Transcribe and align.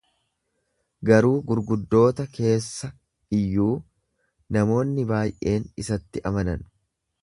Garuu 1.09 1.33
gurguddoota 1.51 2.27
keessa 2.39 2.91
iyyuu 3.43 3.71
namoonni 4.59 5.09
baay’een 5.15 5.73
isatti 5.85 6.31
amanan. 6.33 6.71